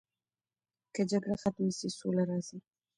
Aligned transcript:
که 0.93 1.01
جګړه 1.11 1.35
ختمه 1.43 1.71
سي 1.77 1.87
سوله 1.99 2.23
راځي. 2.29 2.57